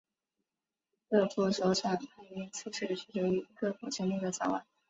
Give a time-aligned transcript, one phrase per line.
[1.11, 4.65] 各部首长排名次序取决于各部成立的早晚。